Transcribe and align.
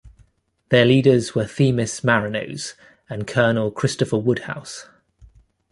Their 0.69 0.83
leaders 0.87 1.35
were 1.35 1.45
Themis 1.45 2.01
Marinos 2.03 2.73
and 3.07 3.27
Colonel 3.27 3.69
Christopher 3.69 4.17
Woodhouse. 4.17 4.87